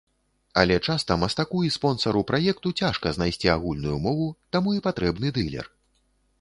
[0.61, 4.27] Але часта мастаку і спонсару праекту цяжка знайсці агульную мову,
[4.57, 5.65] таму і патрэбны дылер.